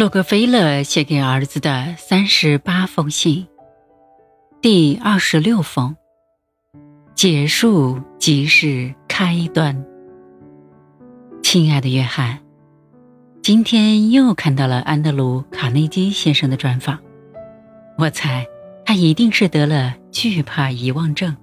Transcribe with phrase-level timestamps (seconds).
[0.00, 3.46] 洛克菲勒写给儿子的三十八封信，
[4.62, 5.94] 第二十六封。
[7.14, 9.84] 结束即是开端。
[11.42, 12.38] 亲爱的约翰，
[13.42, 16.98] 今天又看到了安德鲁·卡内基先生的专访，
[17.98, 18.46] 我猜
[18.86, 21.36] 他一定是得了惧怕遗忘症，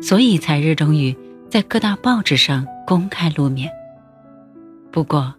[0.00, 1.16] 所以才热衷于
[1.50, 3.68] 在各大报纸上公开露面。
[4.92, 5.34] 不过，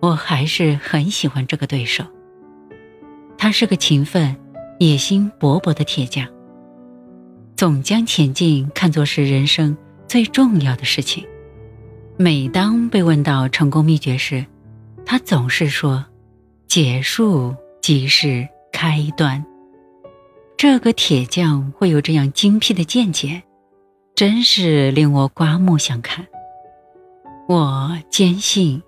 [0.00, 2.04] 我还是很喜欢这个对手。
[3.36, 4.36] 他是个勤奋、
[4.78, 6.26] 野心勃勃的铁匠，
[7.56, 11.24] 总将前进看作是人生最重要的事情。
[12.16, 14.44] 每当被问到成功秘诀时，
[15.06, 16.04] 他总是说
[16.66, 19.44] ：“结束即是开端。”
[20.58, 23.42] 这个铁匠会有这样精辟的见解，
[24.16, 26.26] 真是令我刮目相看。
[27.48, 28.82] 我坚信。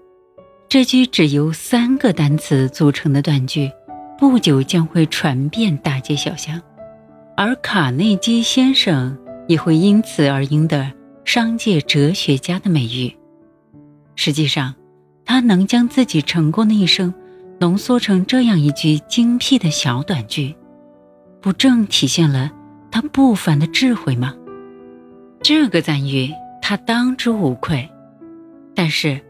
[0.70, 3.68] 这句只由三个单词组成的短句，
[4.16, 6.62] 不久将会传遍大街小巷，
[7.36, 10.92] 而卡内基先生也会因此而赢得
[11.24, 13.12] 商界哲学家的美誉。
[14.14, 14.72] 实际上，
[15.24, 17.12] 他能将自己成功的一生
[17.58, 20.54] 浓缩成这样一句精辟的小短句，
[21.40, 22.48] 不正体现了
[22.92, 24.36] 他不凡的智慧吗？
[25.42, 26.32] 这个赞誉
[26.62, 27.90] 他当之无愧。
[28.72, 29.20] 但是。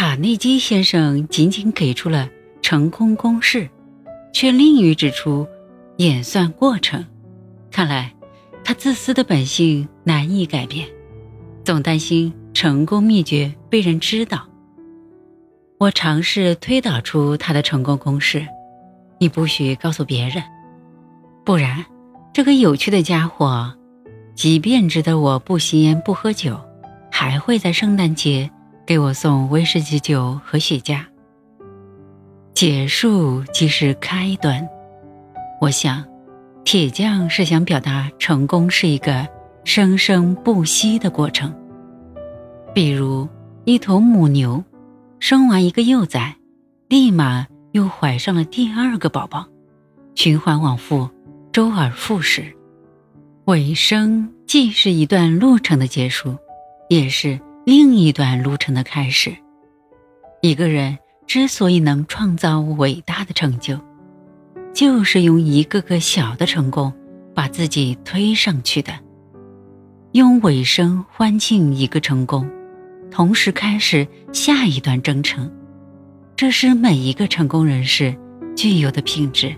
[0.00, 2.26] 卡内基先生仅仅给出了
[2.62, 3.68] 成功公式，
[4.32, 5.46] 却另于指出
[5.98, 7.04] 演算过程。
[7.70, 8.10] 看来
[8.64, 10.88] 他自私的本性难以改变，
[11.66, 14.48] 总担心成功秘诀被人知道。
[15.76, 18.46] 我尝试推导出他的成功公式，
[19.18, 20.42] 你不许告诉别人，
[21.44, 21.84] 不然
[22.32, 23.70] 这个有趣的家伙，
[24.34, 26.58] 即便知道我不吸烟不喝酒，
[27.12, 28.50] 还会在圣诞节。
[28.86, 31.00] 给我送威士忌酒和雪茄。
[32.54, 34.68] 结束即是开端。
[35.60, 36.04] 我想，
[36.64, 39.26] 铁匠是想表达成功是一个
[39.64, 41.54] 生生不息的过程。
[42.74, 43.28] 比如，
[43.64, 44.62] 一头母牛
[45.20, 46.36] 生完一个幼崽，
[46.88, 49.46] 立马又怀上了第二个宝宝，
[50.14, 51.08] 循环往复，
[51.52, 52.44] 周而复始。
[53.46, 56.36] 尾声既是一段路程的结束，
[56.88, 57.40] 也是。
[57.64, 59.34] 另一段路程的开始。
[60.40, 63.78] 一个人之所以能创造伟大的成就，
[64.72, 66.92] 就是用一个个小的成功
[67.34, 68.92] 把自己推上去的。
[70.12, 72.50] 用尾声欢庆一个成功，
[73.10, 75.52] 同时开始下一段征程，
[76.34, 78.16] 这是每一个成功人士
[78.56, 79.54] 具有的品质。